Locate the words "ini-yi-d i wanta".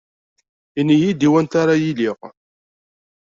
0.79-1.57